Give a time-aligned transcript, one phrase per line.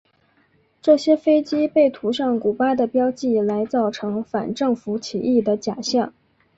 [0.81, 6.11] 这些飞机被涂上古巴的标记来造成反政府起义的假象。